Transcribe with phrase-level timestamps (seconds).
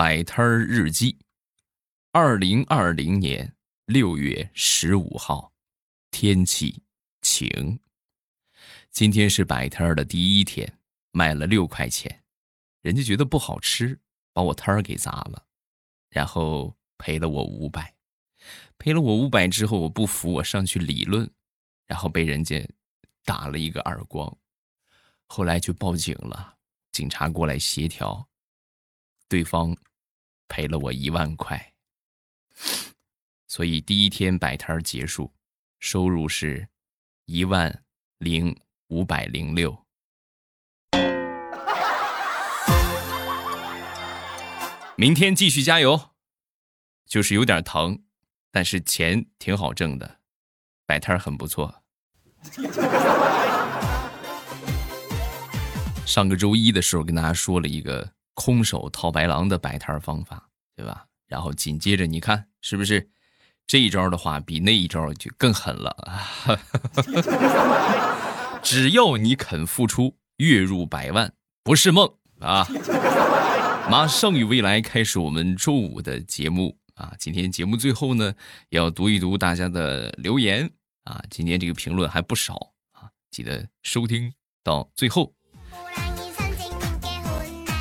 [0.00, 1.14] 摆摊儿日记，
[2.10, 3.54] 二零二零年
[3.84, 5.52] 六月十五号，
[6.10, 6.82] 天气
[7.20, 7.78] 晴。
[8.90, 10.66] 今天是摆摊儿的第一天，
[11.10, 12.24] 卖了六块钱，
[12.80, 14.00] 人家觉得不好吃，
[14.32, 15.44] 把我摊儿给砸了，
[16.08, 17.94] 然后赔了我五百。
[18.78, 21.30] 赔了我五百之后，我不服，我上去理论，
[21.86, 22.66] 然后被人家
[23.22, 24.34] 打了一个耳光，
[25.26, 26.56] 后来就报警了，
[26.90, 28.26] 警察过来协调，
[29.28, 29.76] 对方
[30.50, 31.72] 赔了我一万块，
[33.46, 35.32] 所以第一天摆摊结束，
[35.78, 36.68] 收入是
[37.26, 37.84] 一万
[38.18, 39.86] 零五百零六。
[44.96, 46.10] 明天继续加油，
[47.06, 48.02] 就是有点疼。
[48.50, 50.18] 但是钱挺好挣的，
[50.84, 51.84] 摆摊很不错。
[56.04, 60.49] 上个周一的时候跟大家说了一个空手套白狼的摆摊方法，
[60.80, 61.04] 对吧？
[61.28, 63.10] 然后紧接着你看是不是
[63.66, 66.58] 这一招的话比那一招就更狠了啊？
[68.64, 72.10] 只要你肯付出，月入百万不是梦
[72.40, 72.66] 啊！
[73.90, 76.78] 马上与未来开始我们周五的节目。
[76.94, 78.34] 啊，今天节目最后呢，
[78.70, 80.70] 要读一读大家的留言
[81.04, 81.22] 啊。
[81.30, 84.32] 今天这个评论还不少啊，记得收听
[84.64, 85.34] 到最后。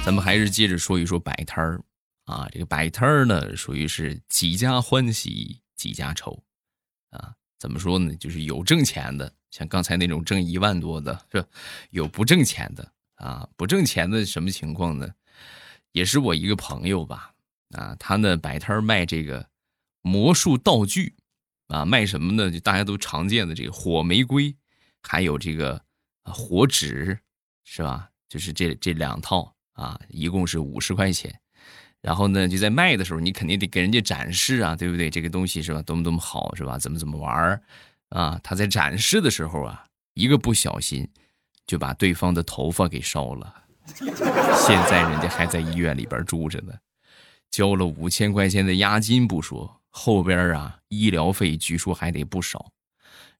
[0.03, 1.81] 咱们还是接着说一说摆摊儿
[2.29, 6.43] 啊，这个摆摊儿呢，属于是几家欢喜几家愁
[7.09, 7.33] 啊。
[7.57, 8.15] 怎么说呢？
[8.17, 11.43] 就是有挣钱的，像刚才那种挣一万多的，是
[11.89, 13.49] 有不挣钱的啊。
[13.57, 15.11] 不挣钱的什么情况呢？
[15.91, 17.33] 也是我一个朋友吧。
[17.71, 19.49] 啊，他呢摆摊儿卖这个
[20.03, 21.15] 魔术道具，
[21.67, 22.51] 啊，卖什么呢？
[22.51, 24.55] 就大家都常见的这个火玫瑰，
[25.01, 25.83] 还有这个
[26.23, 27.19] 火纸，
[27.63, 28.11] 是吧？
[28.27, 31.38] 就是这这两套啊，一共是五十块钱。
[32.01, 35.09] 然后呢，就在卖的时候，你肯定得给人家展示啊，对不对？
[35.09, 35.81] 这个东西是吧？
[35.81, 36.77] 多么多么好，是吧？
[36.77, 37.61] 怎么怎么玩
[38.09, 38.39] 啊？
[38.43, 39.83] 他在展示的时候啊，
[40.13, 41.07] 一个不小心
[41.67, 43.53] 就把对方的头发给烧了，
[43.95, 46.73] 现在人家还在医院里边住着呢。
[47.51, 52.71] 交了五千块钱的押金不说，后边啊医疗费据说还得不少。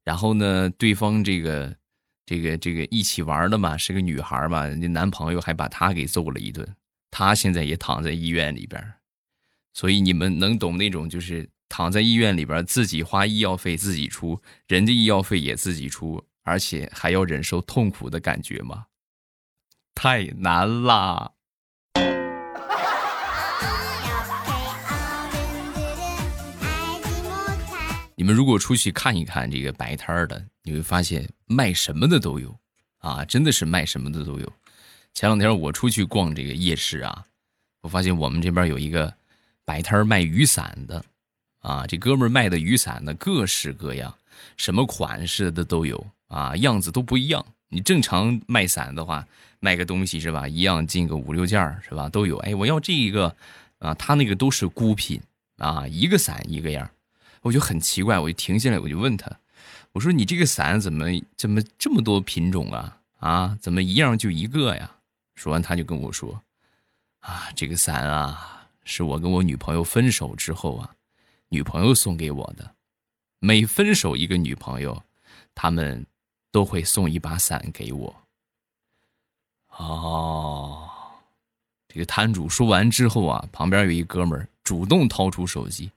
[0.03, 1.75] 然后呢，对方这个
[2.25, 6.68] 这个这个一起玩的嘛，是个女孩嘛，人家男朋友还把她给揍了一顿，
[7.12, 8.94] 她现在也躺在医院里边。
[9.74, 18.86] 所以你们能懂那种就是躺在医院里边自己花医药费自己出，人家医药费也自己出，而且还要忍受痛苦的感觉吗？
[19.94, 21.31] 太难啦！
[28.16, 32.59] 你们如果出去看一看这个摆摊的，你会发现卖什么的都有，
[32.98, 34.53] 啊，真的是卖什么的都有。
[35.14, 37.25] 前两天我出去逛这个夜市啊，
[37.81, 39.14] 我发现我们这边有一个
[39.66, 41.03] 摆摊卖雨伞的，
[41.59, 44.16] 啊，这哥们卖的雨伞呢各式各样，
[44.56, 47.46] 什么款式的都有啊，样子都不一样。
[47.68, 49.28] 你正常卖伞的话，
[49.59, 52.38] 卖个东西是吧，一样进个五六件是吧，都有。
[52.40, 53.36] 哎，我要这一个，
[53.80, 55.22] 啊，他那个都是孤品
[55.58, 56.90] 啊，一个伞一个样。
[57.42, 59.31] 我就很奇怪，我就停下来，我就问他
[59.94, 61.06] ：“我说你这个伞怎么
[61.38, 62.98] 怎么这么多品种啊？
[63.19, 64.92] 啊，怎么一样就一个呀？”
[65.40, 66.44] 说完，他就跟我说
[67.24, 70.94] ：“啊，这个伞啊，是我跟我女朋友分手之后啊，
[71.48, 72.76] 女朋友送给我的。
[73.40, 75.02] 每分手一个女朋友，
[75.56, 76.06] 他们
[76.52, 78.14] 都会送一把伞给我。”
[79.78, 80.90] 哦，
[81.88, 85.90] 这个摊主说完之后啊，旁边有一哥们儿主动掏出手机。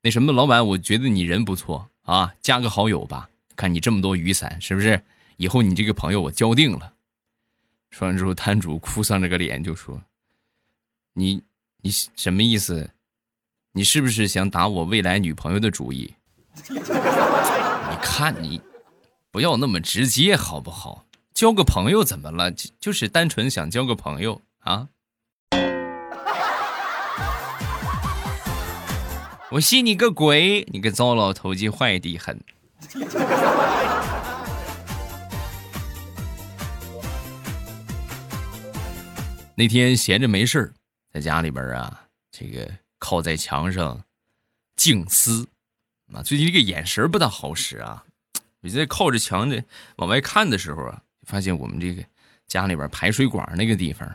[0.00, 3.28] 那什么，老板，我觉得你人不错啊，加个好友吧。
[3.54, 5.04] 看你这么多雨伞，是不是？
[5.36, 6.94] 以后你这个朋友我交定了。
[7.90, 10.00] 说完之后，摊主哭丧着个脸就说
[11.14, 11.42] ：“你
[11.82, 12.90] 你什么意思？
[13.72, 16.14] 你是不是想打我未来女朋友的主意？
[16.68, 16.78] 你
[18.02, 18.60] 看你，
[19.30, 21.04] 不要那么直接好不好？
[21.32, 22.50] 交个朋友怎么了？
[22.52, 24.88] 就就是单纯想交个朋友啊。
[29.50, 30.66] ”我信你个鬼！
[30.70, 32.38] 你个糟老头子，坏的很。
[39.58, 40.72] 那天闲着没事，
[41.12, 42.70] 在家里边啊，这个
[43.00, 44.00] 靠在墙上
[44.76, 45.48] 静思
[46.12, 46.22] 啊。
[46.22, 48.04] 最近这个眼神不大好使啊。
[48.60, 49.60] 我在靠着墙的
[49.96, 52.04] 往外看的时候啊，发现我们这个
[52.46, 54.08] 家里边排水管那个地方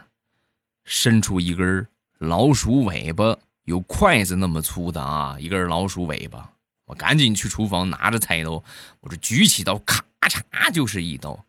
[0.85, 1.85] 伸出一根
[2.19, 3.37] 老鼠尾巴。
[3.65, 6.53] 有筷子那么粗的啊，一根老鼠尾巴，
[6.85, 8.63] 我赶紧去厨房拿着菜刀，
[9.01, 11.45] 我这举起刀，咔嚓就是一刀，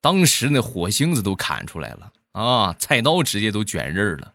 [0.00, 4.34] 当时那火星子都砍出来了啊，菜刀直接都卷刃了。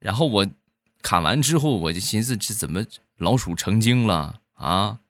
[0.00, 0.46] 然后我
[1.02, 2.84] 砍完之后，我就寻思这怎么
[3.16, 5.00] 老鼠成精了啊？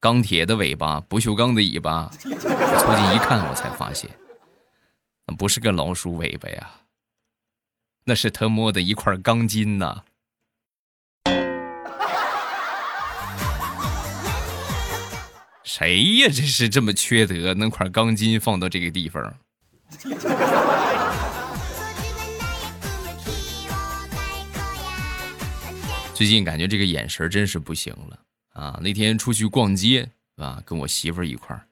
[0.00, 2.08] 钢铁的尾巴，不锈钢的尾巴。
[2.20, 4.08] 凑近一看，我才发现，
[5.26, 6.82] 那不是个老鼠尾巴呀，
[8.04, 10.04] 那是他摸的一块钢筋呐。
[15.64, 16.28] 谁呀？
[16.28, 19.34] 这是这么缺德，弄块钢筋放到这个地方？
[26.18, 28.18] 最近感觉这个眼神真是不行了
[28.52, 28.80] 啊！
[28.82, 31.64] 那天出去逛街啊，跟我媳妇儿一块儿，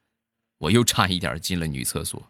[0.58, 2.24] 我又差一点进了女厕所。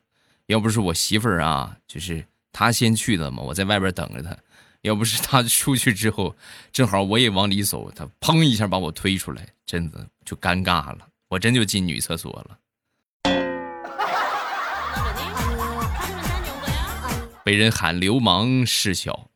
[0.46, 4.34] 要不是我媳妇儿啊，就是她先去的嘛，我在外边等着她。
[4.80, 6.34] 要不是她出去之后，
[6.72, 12.58] 正好我也往里走，她砰一下把我推出来，真的就尴尬了，我真就进女厕所了。
[17.44, 19.28] 被人喊流氓事小。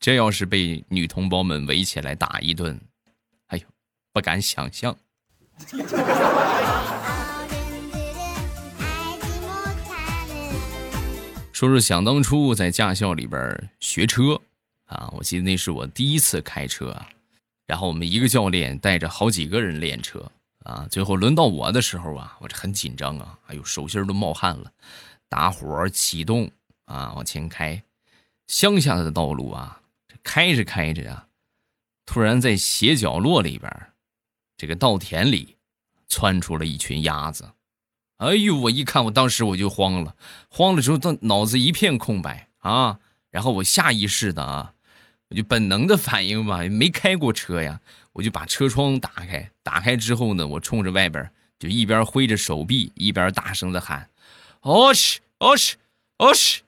[0.00, 2.80] 这要是被女同胞们围起来打一顿，
[3.48, 3.64] 哎呦，
[4.12, 4.96] 不敢想象。
[11.52, 14.40] 说说想当初在驾校里边学车
[14.86, 16.96] 啊，我记得那是我第一次开车。
[17.66, 20.30] 然后我们一个教练带着好几个人练车
[20.64, 24.72] 啊，最后轮到我的时候啊，我这很紧张啊，哎呦，手心都冒汗了。
[25.28, 26.48] 打火启动
[26.84, 27.82] 啊，往前开，
[28.46, 29.80] 乡下的道路啊。
[30.22, 31.26] 开着开着呀，
[32.06, 33.70] 突然在斜角落里边，
[34.56, 35.56] 这个稻田里
[36.08, 37.50] 窜出了一群鸭子。
[38.18, 40.16] 哎呦，我一看，我当时我就慌了，
[40.48, 42.98] 慌了之后，到脑子一片空白啊。
[43.30, 44.74] 然后我下意识的啊，
[45.28, 47.80] 我就本能的反应吧，没开过车呀，
[48.14, 49.50] 我就把车窗打开。
[49.62, 54.08] 打开之后呢，我冲着外边就一边挥着手臂，一边大声的喊
[54.62, 55.76] ：“哦去，哦去，
[56.16, 56.62] 哦去！”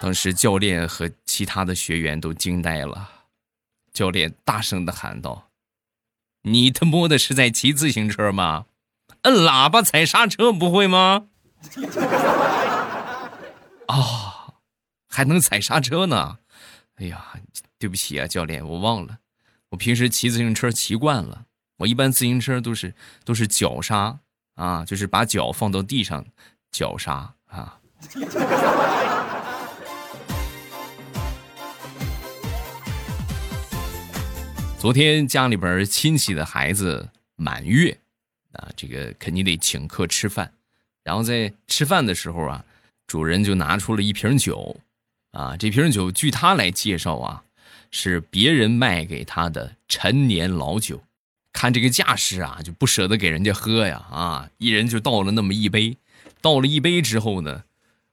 [0.00, 3.26] 当时教练和其他的学员都惊呆了，
[3.92, 5.50] 教练大声的喊道
[6.42, 8.64] ：“你他妈的是在骑自行车吗？
[9.24, 11.26] 摁喇叭踩刹车不会吗？”
[13.88, 14.54] 啊，
[15.06, 16.38] 还能踩刹车呢！
[16.96, 17.34] 哎呀，
[17.78, 19.18] 对不起啊，教练，我忘了，
[19.68, 21.44] 我平时骑自行车骑惯了，
[21.76, 24.18] 我一般自行车都是都是脚刹
[24.54, 26.24] 啊，就是把脚放到地上，
[26.72, 27.78] 脚刹啊。
[34.80, 37.94] 昨天家里边亲戚的孩子满月，
[38.52, 40.54] 啊，这个肯定得请客吃饭。
[41.04, 42.64] 然后在吃饭的时候啊，
[43.06, 44.80] 主人就拿出了一瓶酒，
[45.32, 47.44] 啊，这瓶酒据他来介绍啊，
[47.90, 51.04] 是别人卖给他的陈年老酒。
[51.52, 55.98] 看这个架势啊，就不舍得给人家喝呀，啊，一人就倒了那么一杯。
[56.40, 57.64] 倒了一杯之后呢，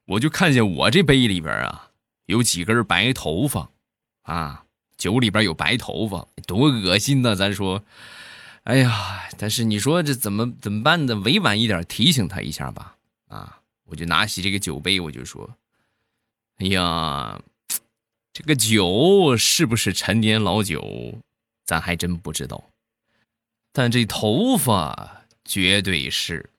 [0.06, 1.92] 我就看见我这杯里边啊，
[2.26, 3.70] 有几根白头发，
[4.24, 4.66] 啊。
[4.98, 7.36] 酒里边有白头发，多恶心呐！
[7.36, 7.84] 咱说，
[8.64, 11.14] 哎呀，但是你说这怎么怎么办呢？
[11.18, 12.96] 委婉一点提醒他一下吧。
[13.28, 15.56] 啊，我就拿起这个酒杯，我就说
[16.58, 17.40] ：“哎呀，
[18.34, 21.20] 这个酒是不是陈年老酒，
[21.64, 22.72] 咱还真不知道。
[23.72, 26.50] 但这头发绝对是。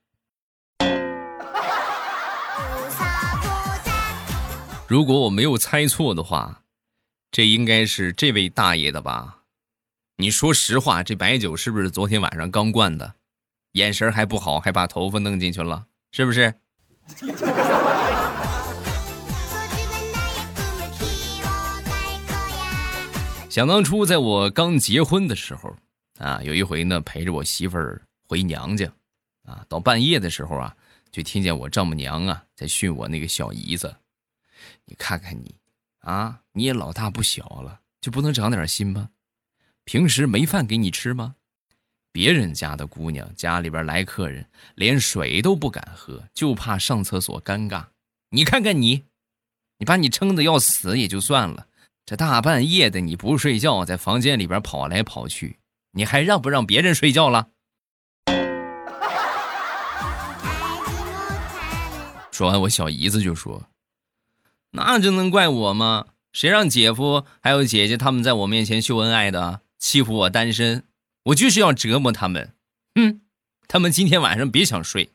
[4.86, 6.62] 如果我没有猜错的话。”
[7.30, 9.42] 这应该是这位大爷的吧？
[10.16, 13.14] 你说实话，这白酒是不是昨天晚上刚灌的？
[13.72, 16.54] 眼神还不好，还把头发弄进去了，是不是？
[23.50, 25.76] 想当初，在我刚结婚的时候
[26.18, 28.90] 啊，有一回呢，陪着我媳妇儿回娘家
[29.44, 30.74] 啊，到半夜的时候啊，
[31.12, 33.94] 就听见我丈母娘啊在训我那个小姨子，
[34.86, 35.54] 你看看你。
[36.00, 39.10] 啊，你也老大不小了，就不能长点心吗？
[39.84, 41.36] 平时没饭给你吃吗？
[42.10, 47.84] 别人家的姑娘家里边来客人，连水都不敢喝，就怕上厕所尴尬。
[48.30, 49.04] 你看看你，
[49.78, 51.68] 你把你撑的要死也就算了，
[52.04, 55.60] 这大半夜的你不睡觉，在房间里边跑来跑去，
[55.92, 57.50] 你还让不让别人睡觉了？
[62.32, 63.68] 说完，我小姨子就说。
[64.72, 66.06] 那就能怪我吗？
[66.38, 70.84] 谁让姐夫还有姐姐他们在我面前秀恩爱的，欺负我单身？
[71.24, 72.54] 我就是要折磨他们。
[72.94, 73.22] 哼，
[73.66, 75.10] 他们今天晚上别想睡。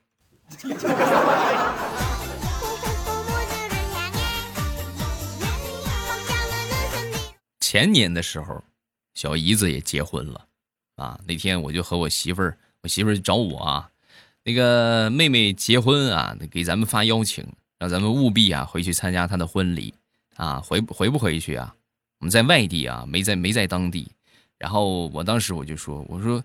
[7.61, 8.61] 前年的时候，
[9.13, 10.45] 小姨子也结婚了，
[10.97, 13.89] 啊，那天我就和我媳妇儿，我媳妇儿找我啊，
[14.43, 17.47] 那个妹妹结婚啊，给咱们发邀请。
[17.79, 19.93] 让咱们务必啊回去参加她的婚礼
[20.35, 21.75] 啊，回回不回去啊？
[22.19, 24.11] 我们在外地啊，没在没在当地。
[24.57, 26.41] 然后我当时我就说，我说，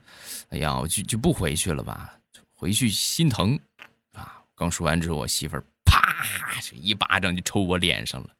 [0.49, 2.19] 哎呀，我就就不回去了吧，
[2.55, 3.59] 回去心疼
[4.13, 4.43] 啊。
[4.57, 8.31] 刚说完之后，我媳妇儿啪就一巴掌就抽我脸上了，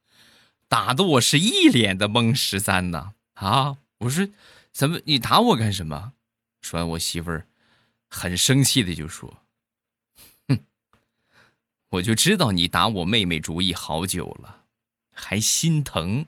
[0.69, 3.77] 打的我是一脸的懵十三呐啊！
[3.99, 4.29] 我说，
[4.73, 6.13] 怎么你打我干什么？
[6.61, 7.47] 说完，我媳妇儿
[8.09, 9.43] 很生气的就说，
[10.49, 10.59] 哼，
[11.91, 14.58] 我就知道你打我妹妹主意好久了，
[15.21, 16.27] 还心疼，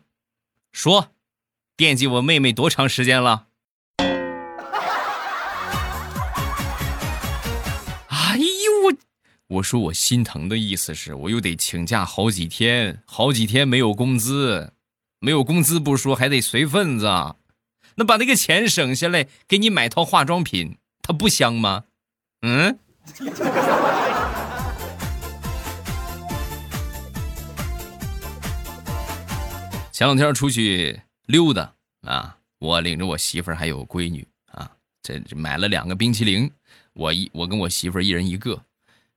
[0.73, 1.13] 说。
[1.77, 3.47] 惦记我妹妹多长时间了？
[8.09, 8.45] 哎呦
[8.85, 8.93] 我！
[9.47, 14.75] 我说我心疼的意思是，我又得请假好几天，好几天没有工资，
[15.21, 17.07] 没有工资不说，还得随份子。
[17.95, 21.85] 那把那个钱省下来，给你买套化妆品，它不香吗？
[22.43, 22.79] 嗯。
[30.01, 30.99] 前两天出去。
[31.27, 32.39] 溜达啊！
[32.59, 36.51] 我领着我媳妇儿还有闺女啊，这买了两个冰淇淋，
[36.95, 38.65] 我一我跟我媳妇儿一人一个，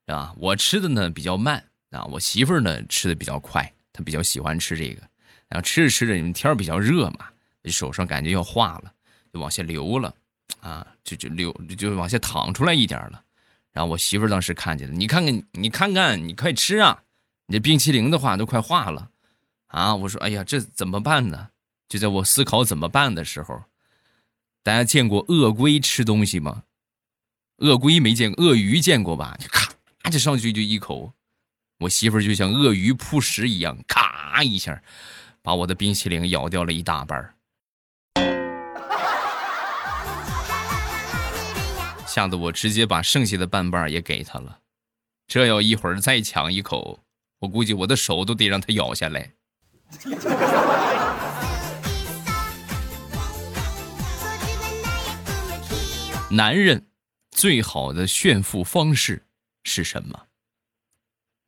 [0.07, 5.01] 啊，我吃的呢比较慢啊，我媳妇儿呢吃的比较快，她比较喜欢吃这个，
[5.47, 7.29] 然后吃着吃着，你们天比较热嘛，
[7.63, 8.91] 手上感觉要化了，
[9.31, 10.13] 就往下流了，
[10.59, 13.23] 啊，就就流就往下淌出来一点了，
[13.71, 17.03] 然后我媳妇儿当时看见了，你看看你看看你快吃啊，
[17.47, 19.09] 你这冰淇淋的话都快化了，
[19.73, 21.49] 啊，我说哎呀这怎么办呢？
[21.89, 23.63] 就在我思考怎么办的时候，
[24.61, 26.63] 大家见过鳄龟吃东西吗？
[27.57, 29.35] 鳄龟没见过，鳄鱼见过吧？
[29.39, 29.73] 就咔
[30.11, 31.13] 就上去就一口，
[31.79, 34.79] 我媳妇儿就像鳄鱼扑食一样，咔一下
[35.41, 37.33] 把我的冰淇淋咬掉了一大半儿
[42.05, 44.59] 吓得我直接把剩下的半半儿也给他了。
[45.25, 47.03] 这要一会儿再抢一口，
[47.39, 49.33] 我估计我的手都得让他咬下来。
[56.29, 56.87] 男人
[57.31, 59.21] 最好的炫富方式
[59.63, 60.27] 是什么？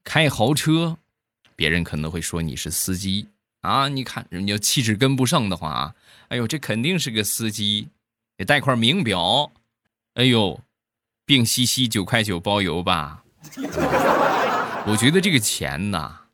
[0.03, 0.97] 开豪车，
[1.55, 3.27] 别人可能会说你是司机
[3.61, 3.87] 啊。
[3.87, 5.95] 你看人家气质跟不上的话啊，
[6.27, 7.89] 哎呦，这肯定是个司机。
[8.37, 9.51] 得带块名表，
[10.13, 10.59] 哎呦，
[11.25, 13.23] 病兮兮九块九包邮吧。
[14.85, 16.24] 我觉得这个钱呐，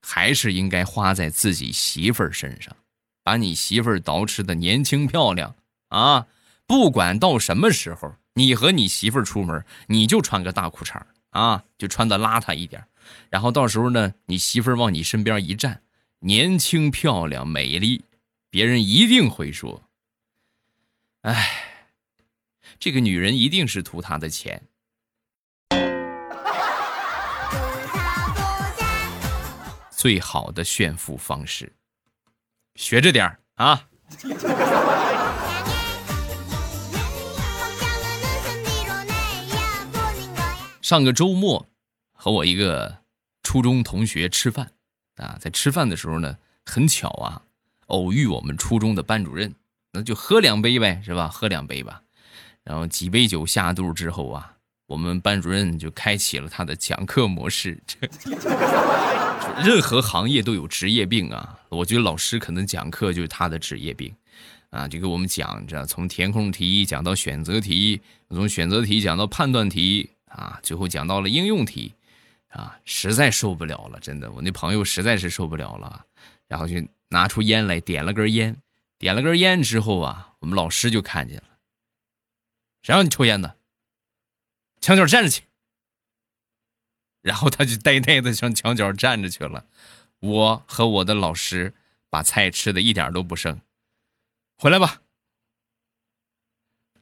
[0.00, 2.74] 还是应该花在自己媳妇儿身上，
[3.22, 5.54] 把你媳妇儿捯饬的年轻漂亮
[5.88, 6.26] 啊。
[6.66, 12.86] 不管到什么时候，你和你媳妇儿出门，你就穿个大裤衩啊，就穿的邋遢一点。
[13.28, 15.82] 然后到时候呢，你媳妇儿往你身边一站，
[16.20, 18.04] 年轻漂亮美丽，
[18.50, 19.82] 别人一定会说
[21.22, 21.84] ：“哎，
[22.78, 24.62] 这个女人一定是图他的钱。”
[30.00, 31.74] 最好的炫富方式，
[32.74, 33.86] 学着点儿啊。
[40.80, 41.68] 上个周末，
[42.14, 43.02] 和我一个
[43.42, 44.72] 初中同学吃饭，
[45.16, 47.42] 啊，在吃饭的时候呢，很巧啊，
[47.88, 49.54] 偶遇我们初中的班主任，
[49.92, 51.28] 那就喝两杯呗，是吧？
[51.28, 52.00] 喝两杯吧。
[52.64, 54.56] 然后几杯酒下肚之后啊，
[54.90, 57.80] 我们班主任就开启了他的讲课模式。
[59.64, 64.12] 任何行业都有职业病啊，我觉得老师可能讲课就是他的职业病，
[64.70, 70.10] 啊，就给我们讲，着从填空题讲到选择题，从选择题讲到判断题。
[70.26, 71.92] 啊，最后讲到了应用题，
[72.48, 76.04] 啊，实在受不了了，真的，我那朋友实在是受不了了，
[76.46, 76.76] 然后就
[77.08, 78.56] 拿出烟来点了根烟，
[78.96, 81.44] 点了根烟之后啊，我们老师就看见了，
[82.82, 83.56] 谁让你抽烟的？
[84.80, 85.42] 墙角站着去。
[87.22, 89.66] 然后他就呆呆的向墙角站着去了，
[90.20, 91.74] 我和我的老师
[92.08, 93.60] 把菜吃的一点都不剩，
[94.56, 95.02] 回来吧，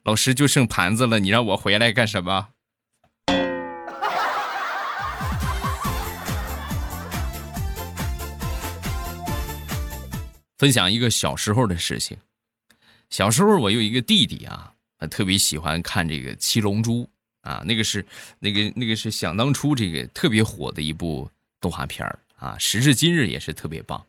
[0.02, 2.48] 老师就剩盘子了，你让我回来干什么？
[10.56, 12.18] 分享一个小时候的事情。
[13.08, 17.04] 小时候我有一个弟弟啊，他特别喜欢看这个《七龙珠》
[17.48, 18.04] 啊，那个是
[18.38, 24.04] 那个那个是想当初这个特别火的一部动画片啊，时至今日也是特别棒。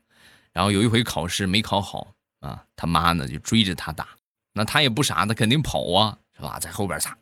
[0.52, 4.10] 然后有一回考试没考好啊，他妈呢就追着他打，
[4.52, 6.60] 那他也不傻，他肯定跑啊，是吧？
[6.60, 7.16] 在后边擦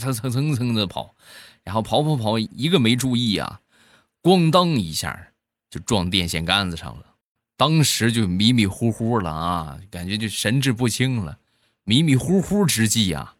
[0.00, 1.14] 蹭蹭蹭蹭的跑，
[1.62, 3.60] 然后跑跑跑，一个没注意啊，
[4.20, 5.28] 咣当一下
[5.70, 7.06] 就撞电线杆子上了。
[7.56, 11.38] 当时就迷迷糊糊了啊，感觉就神志不清了。
[11.84, 13.36] 迷迷糊糊之际啊，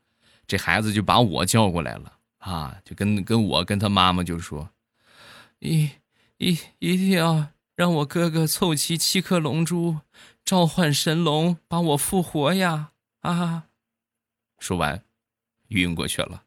[0.52, 4.68] 这孩子就把我叫过来了啊，就跟跟我跟他妈妈就说
[5.60, 5.88] ：“一
[6.36, 10.00] 一一定要让我哥哥凑齐七颗龙珠，
[10.44, 12.90] 召唤神龙把我复活呀！
[13.22, 13.62] 啊！
[14.58, 15.02] 说完，
[15.68, 16.42] 晕过去了。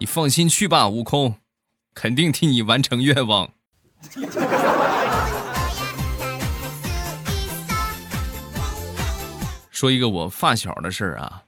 [0.00, 1.36] 你放心去吧，悟空，
[1.94, 3.52] 肯定替你完成愿望。
[9.76, 11.44] 说一个我发小的事儿啊，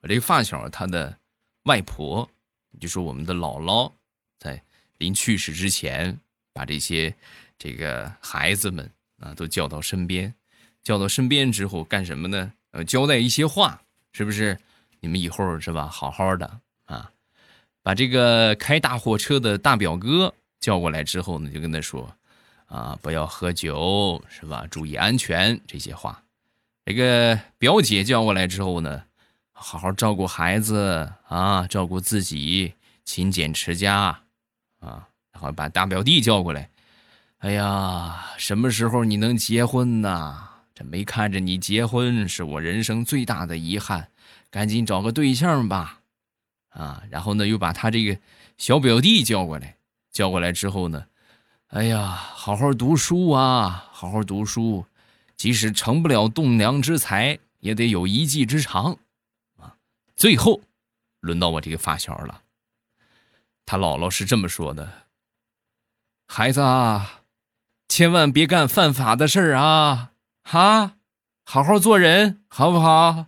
[0.00, 1.18] 我这个发小他的
[1.64, 2.30] 外婆，
[2.78, 3.90] 就说我们的姥姥，
[4.38, 4.62] 在
[4.98, 6.16] 临去世之前，
[6.52, 7.12] 把这些
[7.58, 8.88] 这个孩子们
[9.18, 10.32] 啊都叫到身边，
[10.84, 12.52] 叫到身边之后干什么呢？
[12.70, 14.56] 呃，交代一些话，是不是？
[15.00, 17.10] 你们以后是吧，好好的啊。
[17.82, 22.16] 把这个开大货车的大表哥叫过来之后呢，就跟他说
[22.66, 24.64] ：“啊，不要喝酒，是吧？
[24.70, 26.20] 注意安全这些话。”
[26.84, 29.04] 这个表姐叫过来之后呢，
[29.52, 32.74] 好好照顾孩子啊，照顾自己，
[33.04, 34.20] 勤俭持家
[34.80, 35.08] 啊。
[35.32, 36.70] 然后把大表弟叫过来，
[37.38, 40.48] 哎呀，什么时候你能结婚呢？
[40.74, 44.08] 这没看着你结婚，是我人生最大的遗憾，
[44.50, 46.00] 赶紧找个对象吧。
[46.68, 48.18] 啊，然后呢，又把他这个
[48.58, 49.76] 小表弟叫过来，
[50.12, 51.06] 叫过来之后呢，
[51.68, 54.84] 哎呀，好好读书啊，好好读书，
[55.36, 58.98] 即使成不了栋梁之才，也得有一技之长，
[59.58, 59.76] 啊。
[60.16, 60.60] 最后，
[61.20, 62.42] 轮到我这个发小了，
[63.66, 65.06] 他姥姥是这么说的
[66.28, 67.22] ：“孩子啊，
[67.88, 70.12] 千万别干犯法的事儿啊，
[70.42, 70.96] 哈，
[71.44, 73.26] 好好做人，好不好？”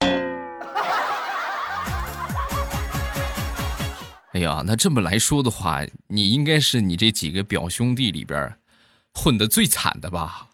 [4.32, 8.58] 哎呀，那这么来说的话，你应该是你这几个表兄弟里边
[9.14, 10.48] 混的最惨的吧？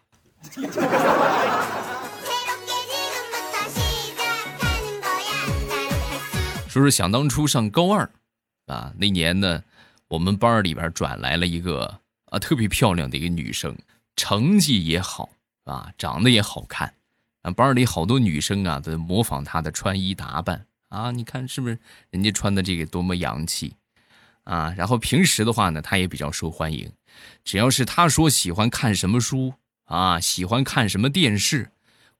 [6.69, 8.09] 说是想当初上高二
[8.67, 9.63] 啊，那年呢，
[10.09, 13.75] 我们班里边转来了一个啊特别漂亮的一个女生，
[14.15, 15.29] 成绩也好
[15.63, 16.93] 啊，长得也好看，
[17.43, 20.65] 啊，班里好多女生啊都模仿她的穿衣打扮。
[20.89, 21.77] 啊，你看是不是
[22.09, 23.75] 人家穿的这个多么洋气
[24.43, 24.73] 啊？
[24.77, 26.89] 然后平时的话呢，他也比较受欢迎。
[27.43, 29.53] 只要是他说喜欢看什么书
[29.85, 31.71] 啊，喜欢看什么电视，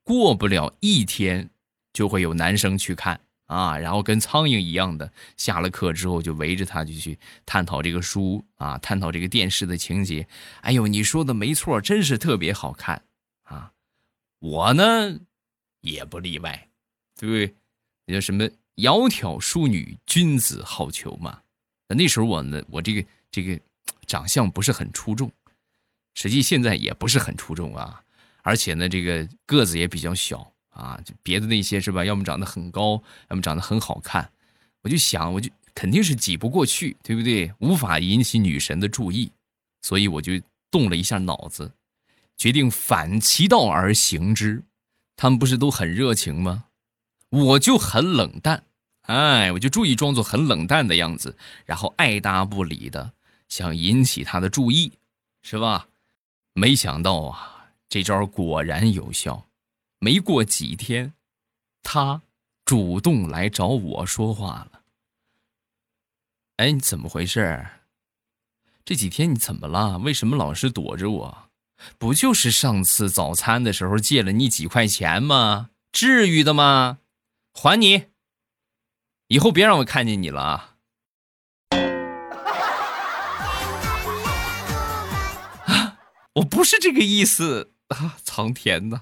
[0.04, 1.49] 过不了一天
[1.93, 3.78] 就会有男生去看啊。
[3.78, 10.28] 然后跟苍蝇一样的，下了课之后就围着他就去探讨这个书啊，探讨这个电视的情节。
[10.62, 13.04] 哎呦，你说的没错，真是特别好看
[13.43, 13.71] 啊！
[14.39, 15.19] 我呢
[15.82, 16.67] 也不例外，
[17.17, 17.56] 对不对？
[18.06, 18.47] 那叫什么？
[18.75, 21.39] 窈窕淑女，君子好逑嘛。
[21.88, 23.58] 那那时候我呢，我这个这个
[24.06, 25.32] 长相不是很出众，
[26.15, 28.01] 实际现在也不是很出众啊。
[28.41, 30.99] 而且呢，这个个子也比较小啊。
[31.06, 32.04] 就别的那些是吧？
[32.04, 34.32] 要么长得很高，要么长得很好看。
[34.82, 37.54] 我就想，我就肯定是挤不过去，对不对？
[37.60, 39.32] 无法引起女神的注意，
[39.82, 40.34] 所以我就
[40.71, 41.71] 动了一下脑子，
[42.38, 44.63] 决定反其道而行之。
[45.17, 46.65] 他们不是都很热情吗？
[47.30, 48.63] 我就很冷淡，
[49.08, 53.13] 哎，我就注意装作很冷淡的样子，然后爱搭不理的，
[53.49, 54.91] 想引起他的注意，
[55.41, 55.88] 是吧？
[56.57, 59.49] 没想到啊，这招果然有效。
[59.99, 61.13] 没过几天，
[61.83, 62.21] 他
[62.63, 64.81] 主动来找我说话了。
[66.55, 67.67] 哎，你怎么回事？
[68.85, 69.97] 这几天你怎么了？
[69.97, 71.49] 为什么老是躲着我？
[71.97, 75.71] 不就是上次早餐的时候借了你几块钱吗？
[75.91, 76.99] 至于的吗？
[77.51, 78.05] 还你！
[79.27, 80.74] 以后别让我看见你了！
[86.35, 88.17] 我不是这个意思啊！
[88.23, 89.01] 苍天呐！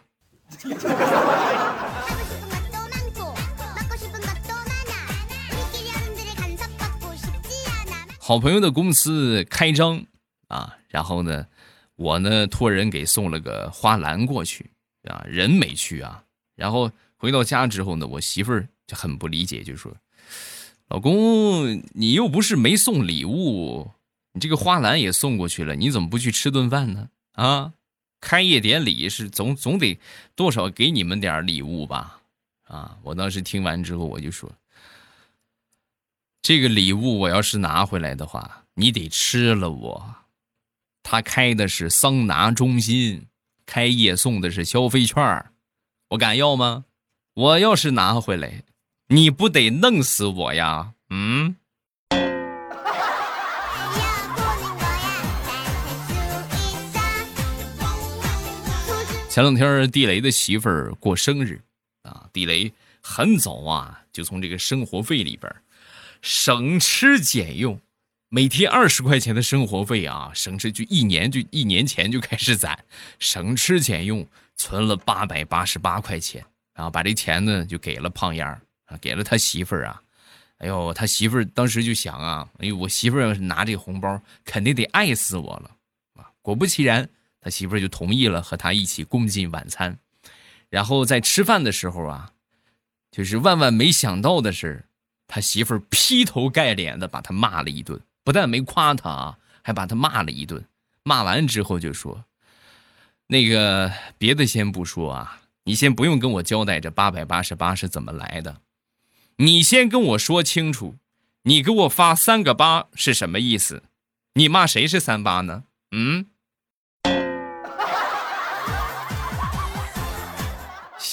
[8.19, 10.05] 好朋友的公司开张
[10.47, 11.47] 啊，然后呢，
[11.95, 14.69] 我呢托人给送了个花篮过去
[15.05, 16.23] 啊，人没去啊，
[16.55, 16.91] 然后。
[17.15, 19.95] 回到家之后呢，我媳妇儿就很不理解，就说
[20.91, 23.91] ：“老公，你又不是没送礼物，
[24.33, 27.07] 你这个花篮也送过去了，你怎么不去吃顿饭呢？
[27.33, 27.73] 啊，
[28.19, 29.99] 开业典礼是总总得
[30.35, 32.21] 多少给你们点礼物吧？
[32.63, 34.51] 啊，我当时听完之后，我就说：
[36.41, 40.15] 这个礼物我要是拿回来的话，你得吃了我。
[41.03, 43.27] 他开的是桑拿中心，
[43.65, 45.45] 开业送的是消费券
[46.09, 46.85] 我敢要吗？”
[47.35, 48.61] 我要是拿回来，
[49.07, 50.93] 你不得弄死我呀？
[51.09, 51.55] 嗯。
[59.33, 61.59] 前两天地雷的媳妇儿过生日
[62.03, 65.51] 啊，地雷很早啊就从这个生活费里边
[66.21, 67.81] 省吃俭用，
[68.29, 72.77] 每天二十块钱的生活费啊，省吃就一年就一年前就开始攒，
[73.17, 74.23] 省吃俭用
[74.55, 79.99] 存了八百八十八块钱，然后把这钱呢就给了胖丫儿啊，给了他媳妇儿啊。
[80.59, 85.71] 哎呦，他媳妇儿当时就想啊，哎呦，我媳妇儿要是拿这个红包，肯定得爱死我了
[86.21, 86.29] 啊！
[86.43, 87.09] 果不其然，
[87.43, 89.99] 他媳妇儿就同意了和他一起共进晚餐。
[90.69, 92.31] 然后在吃饭的时候啊，
[93.11, 94.85] 就是万万没想到的是，
[95.27, 100.65] 他媳妇儿劈头盖脸的把他骂了一顿，不但没夸他啊，还把他骂了一顿。
[101.03, 102.23] 骂完之后就说
[103.27, 108.61] ：“那个别的先不说啊，你先不用跟我交代这八百八十八是怎么来的。”
[109.37, 110.95] 你先跟我说清楚，
[111.43, 113.83] 你给我发三个八是什么意思？
[114.35, 115.63] 你骂谁是三八呢？
[115.91, 116.27] 嗯，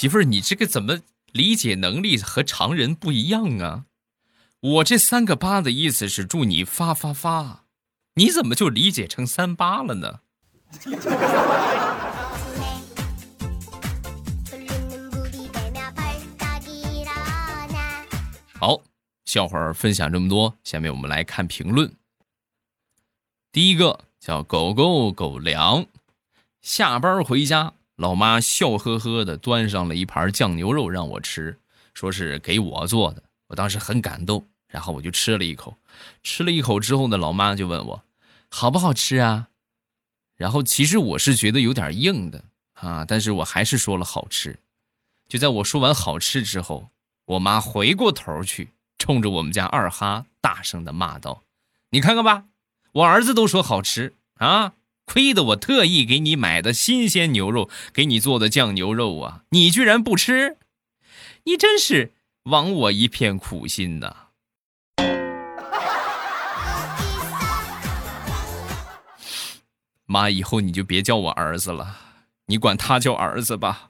[0.01, 0.99] 媳妇儿，你这个怎么
[1.31, 3.85] 理解能力和常人不一样啊？
[4.59, 7.65] 我这三个八的意思是祝你发发发，
[8.15, 10.21] 你怎么就理解成三八了呢？
[18.59, 18.81] 好，
[19.25, 21.93] 笑话分享这么多，下面我们来看评论。
[23.51, 25.85] 第一个叫狗狗狗粮，
[26.63, 31.59] 下班回家，老妈笑呵呵的端上了一盘酱牛肉让我吃，
[31.93, 33.21] 说是给我做的。
[33.45, 35.77] 我当时很感动，然后我就吃了一口。
[36.23, 38.03] 吃了一口之后呢，老妈就问我
[38.49, 39.49] 好不好吃啊？
[40.35, 44.57] 然后其实我是觉得有点硬的啊，但是我还是说了好吃。
[45.27, 46.89] 就在我说完好吃之后。
[47.25, 51.43] 我妈回过头去，冲着我们家二哈大声的骂道
[51.91, 52.45] ：“你看看吧，
[52.93, 54.73] 我儿子都说好吃啊，
[55.11, 60.55] 亏得我特意给你买的新鲜牛肉，给你做的酱牛肉啊，你居然不吃，
[61.43, 64.15] 你真是枉我一片苦心呐！”
[70.07, 71.97] 妈，以后你就别叫我儿子了，
[72.45, 73.89] 你管他叫儿子吧。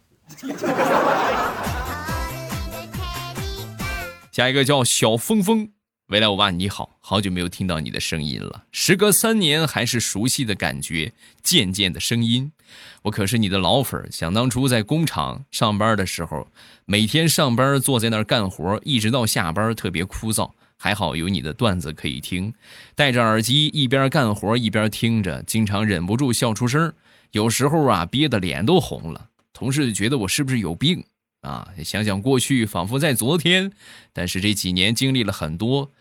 [4.31, 5.71] 下一个叫小峰峰，
[6.07, 11.11] 未来欧巴你好，好久没有听到你的声音了，时隔三年还是熟悉的感觉，
[11.43, 12.53] 渐渐的声音，
[13.01, 16.47] 我可是你的老粉想当初在工厂上班的时候，
[16.85, 22.53] 每天上班坐在那儿干活，一直到下班特别枯燥，还好有你的段子可以听，
[22.95, 26.93] 戴着耳机一边干活一边听着，经常忍不住笑出声，
[27.31, 31.03] 有时候啊憋得脸都红了，同事觉得我是不是有病。
[31.41, 33.71] 啊，想想过去，仿佛在昨天。
[34.13, 35.91] 但是这几年经历了很多，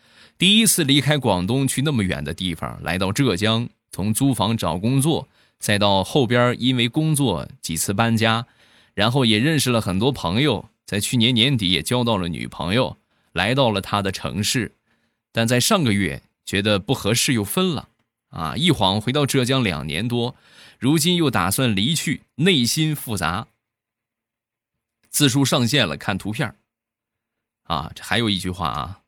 [0.41, 8.47] 第一次离开广东去那么远的地方，来到浙江，从租房找工作，再到后边因为工作几次搬家，
[8.95, 12.97] 然后也认识了很多朋友，在去年年底也交到了女朋友，
[13.33, 14.75] 来到了他的城市，
[15.31, 17.91] 但在上个月觉得不合适又分了。
[18.31, 20.35] 啊，一晃回到浙江两年多，
[20.79, 23.49] 如今又打算离去，内心复杂。
[25.11, 26.57] 字数上线了，看图片
[27.65, 29.00] 啊，这还有一句话啊，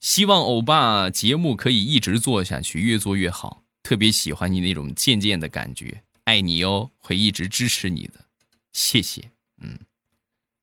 [0.00, 3.62] 希望欧巴节目可以一直做下去，越做越好。
[3.82, 8.26] 特别喜欢你那种渐渐的感觉，爱你哦，会一直支持你的，
[8.72, 9.30] 谢谢。
[9.60, 9.78] 嗯，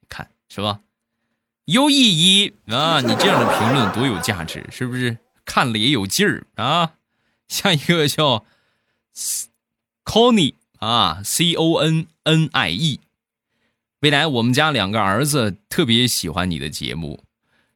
[0.08, 0.82] 看是吧？
[1.65, 3.02] 有意义啊！
[3.02, 5.17] 你这样的评论多有价值，是不是？
[5.43, 6.93] 看了也有劲儿啊。
[7.48, 8.45] 下一个叫
[10.04, 13.00] Connie 啊，C O N N I E。
[14.02, 17.24] 未来我们家两个儿子特别喜欢你的节目。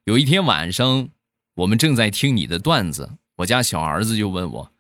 [0.04, 1.10] 有一天晚上，
[1.60, 4.72] 我们正在听你的段子，我家小儿子就问我：“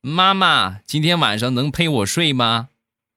[0.00, 2.68] 妈妈，今天晚上能陪我睡吗？”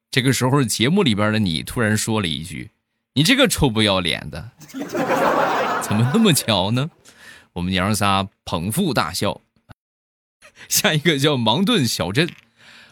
[0.10, 2.72] 这个时候，节目里边的你突然说了一句
[3.14, 4.50] ：“你这个臭不要脸的，
[5.84, 6.90] 怎么那么巧呢？”
[7.54, 9.42] 我们娘仨捧腹大笑。
[10.68, 12.28] 下一个叫芒顿小镇，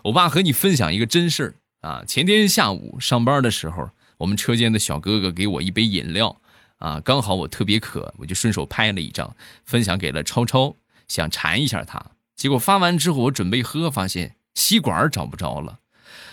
[0.03, 2.03] 我爸和你分享一个真事儿啊。
[2.05, 3.89] 前天下午上班的时候。
[4.19, 6.41] 我们车间的小哥哥给我一杯饮料，
[6.79, 10.75] 啊，刚好我特别渴，我就顺手拍了一张，分享给了超超，
[11.07, 12.03] 想馋一下他。
[12.35, 15.79] 结果发完之后，我准备喝，发现吸管找不着了，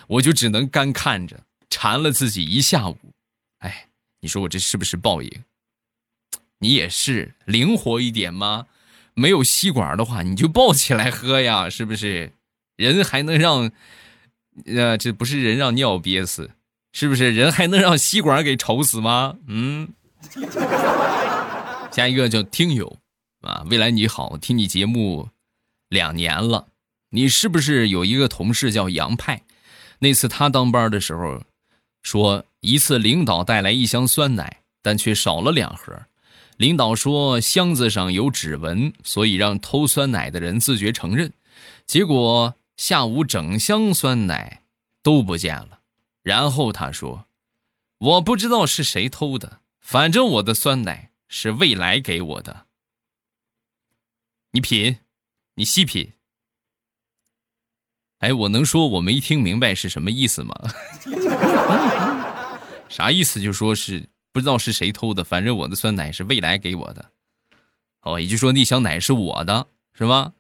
[0.07, 2.97] 我就只能干看着，馋了自己一下午。
[3.59, 3.89] 哎，
[4.21, 5.45] 你说我这是不是报应？
[6.61, 8.67] 你也是灵活一点吗？
[9.15, 12.33] 没有吸管的话，你就抱起来喝呀，是不是？
[12.77, 13.71] 人还能让，
[14.67, 16.51] 呃，这不是人让尿憋死。
[16.93, 19.37] 是不是人还能让吸管给愁死吗？
[19.47, 19.89] 嗯，
[21.93, 22.99] 下一个叫听友
[23.43, 25.29] 啊，未来你好，听你节目
[25.89, 26.69] 两年了，
[27.11, 29.43] 你是不是有一个同事叫杨派？
[30.01, 31.43] 那次他当班的时候，
[32.03, 36.07] 说一次领导带来一箱酸奶，但却少了两盒，
[36.57, 41.33] 领导说箱子上有指纹，所以让偷酸奶的人自觉承认。
[41.87, 44.63] 结果下午整箱酸奶
[45.03, 45.81] 都不见了。
[46.23, 47.27] 然后他说
[47.99, 52.67] ：“我不知道是谁偷的，反正我的酸奶是未来给我的。”
[54.51, 54.99] 你品，
[55.55, 56.15] 你细品。
[58.19, 60.55] 哎，我能说我没听明白是什么意思吗？
[62.91, 63.41] 啥意思？
[63.41, 67.13] 就说是不知道是谁偷的，反正我的酸奶是未来给我的。
[68.01, 70.33] 哦，也就说那箱奶是我的，是吧？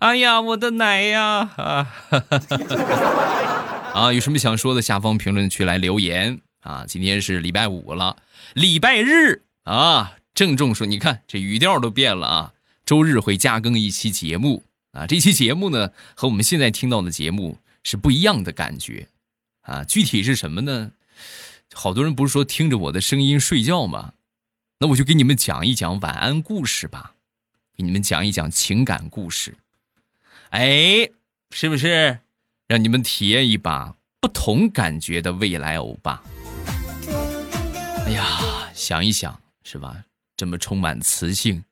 [0.00, 1.48] 哎呀，我的奶呀！
[1.56, 1.94] 啊，
[3.94, 6.84] 啊，有什么想说的，下方评论区来留言啊！
[6.86, 8.16] 今天是礼拜五了，
[8.54, 12.54] 礼拜日啊，郑重说，你看这语调都变了啊！
[12.86, 14.64] 周日会加更一期节目。
[14.92, 19.06] 啊，这期节目呢和我们现在听到的节目是不一样的感觉，
[19.60, 20.90] 啊，具体是什么呢？
[21.72, 24.14] 好多人不是说听着我的声音睡觉吗？
[24.80, 27.14] 那我就给你们讲一讲晚安故事吧，
[27.76, 29.56] 给你们讲一讲情感故事，
[30.48, 31.08] 哎，
[31.52, 32.18] 是不是
[32.66, 36.20] 让你们体验一把不同感觉的未来欧巴？
[38.10, 40.04] 哎呀，想一想是吧？
[40.36, 41.62] 这么充满磁性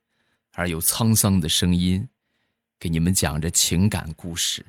[0.53, 2.07] 而又沧桑的声音。
[2.79, 4.65] 给你们讲着情感故事，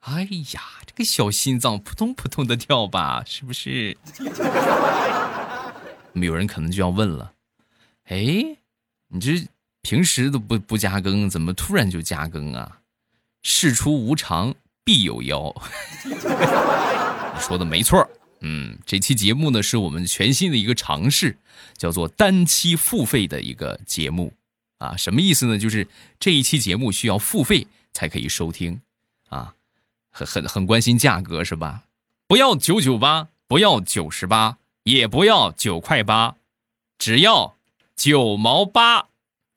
[0.00, 3.96] 哎呀，这个小心脏扑通扑通的跳吧，是不是？
[6.14, 7.32] 有人可能就要问了，
[8.06, 8.56] 哎，
[9.06, 9.46] 你这
[9.82, 12.80] 平时都不不加更，怎么突然就加更啊？
[13.42, 15.54] 事出无常必有妖，
[16.04, 18.04] 你说的没错。
[18.42, 21.38] 嗯，这期节目呢是我们全新的一个尝试，
[21.76, 24.32] 叫做单期付费的一个节目。
[24.78, 25.56] 啊，什么意思呢？
[25.56, 25.86] 就是
[26.18, 28.80] 这一期节目需要付费才可以收听，
[29.28, 29.54] 啊，
[30.10, 31.84] 很很很关心价格是吧？
[32.26, 36.34] 不要九九八，不要九十八，也不要九块八，
[36.98, 37.56] 只要
[37.94, 39.06] 九毛八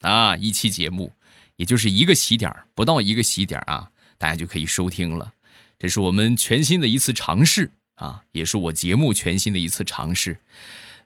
[0.02, 0.38] 啊！
[0.38, 1.12] 一期节目，
[1.56, 5.34] 也就是一个喜点不到一个喜点啊，大家就可以收听了。
[5.80, 10.38] 这是我们全新的一次尝试啊，也是我节目全新的一次尝试。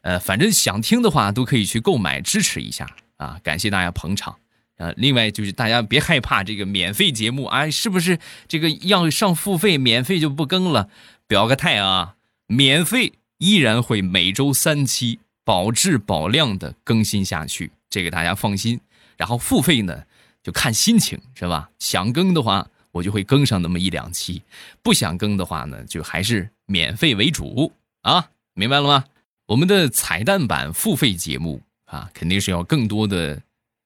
[0.01, 2.87] 呃，反正想听的话，都可以去购买支持一下。
[3.17, 4.37] 啊，感谢大家捧场，
[4.77, 10.89] 啊，另外就是大家别害怕这个免费节目，哎，是不是这个要上付费，免费就不更了？
[11.27, 12.15] 表个态啊，
[12.47, 18.79] 免费依然会每周三期，保质保量的更新下去，这个大家放心。
[19.17, 20.03] 然后付费呢，
[20.41, 21.71] 就看心情，是吧？
[21.77, 24.41] 想更的话，我就会更上那么一两期；
[24.81, 29.05] 不想更的话呢，就还是免费为主啊，明白了吗？
[29.47, 31.61] 我们的彩蛋版付费节目。
[31.89, 33.41] 啊，肯定是要更多的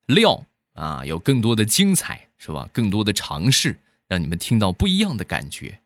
[0.08, 2.68] 料啊，有更多的精彩，是吧？
[2.74, 5.80] 更多的尝试，让你们听到不一样的感觉。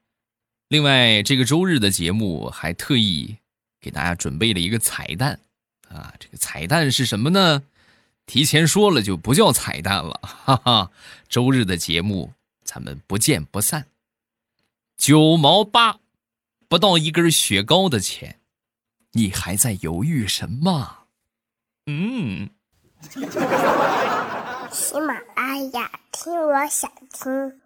[0.69, 3.37] 另外，这个周日的节目还特意
[3.79, 5.39] 给大家准备了一个彩蛋
[5.89, 7.61] 啊，这个彩蛋是什么呢？
[8.25, 10.91] 提前说了就不叫彩蛋了，哈哈。
[11.29, 12.33] 周日的节目
[12.67, 13.87] 咱们不见不散。
[14.97, 15.99] 九毛八，
[16.67, 18.41] 不到一根雪糕的钱，
[19.13, 21.05] 你还在犹豫什么？
[21.85, 22.49] 嗯，
[24.69, 27.61] 喜马拉雅听，我想听。